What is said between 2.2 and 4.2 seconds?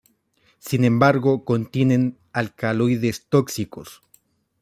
alcaloides tóxicos.